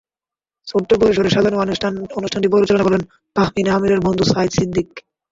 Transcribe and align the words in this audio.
ছোট্ট 0.67 0.89
পরিসরে 1.01 1.29
সাজানো 1.29 1.57
অনুষ্ঠানটি 2.17 2.47
পরিচালনা 2.53 2.85
করেন 2.87 3.01
তাহমিনা 3.35 3.71
আমীরের 3.77 4.03
বন্ধু 4.07 4.23
সাইদ 4.25 4.51
সিদ্দীক। 4.57 4.89